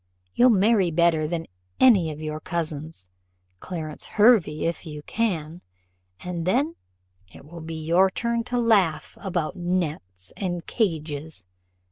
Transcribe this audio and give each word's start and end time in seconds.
You'll 0.33 0.49
marry 0.49 0.89
better 0.89 1.27
than 1.27 1.45
any 1.79 2.09
of 2.11 2.19
your 2.19 2.39
cousins, 2.39 3.07
Clarence 3.59 4.07
Hervey 4.07 4.63
if 4.65 4.83
you 4.83 5.03
can; 5.03 5.61
and 6.21 6.47
then 6.47 6.75
it 7.31 7.45
will 7.45 7.61
be 7.61 7.75
your 7.85 8.09
turn 8.09 8.43
to 8.45 8.57
laugh 8.57 9.15
about 9.21 9.55
nets 9.55 10.33
and 10.35 10.65
cages. 10.65 11.45